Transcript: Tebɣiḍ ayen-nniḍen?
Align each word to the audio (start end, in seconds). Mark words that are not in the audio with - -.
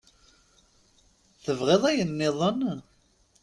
Tebɣiḍ 1.43 1.83
ayen-nniḍen? 1.89 2.59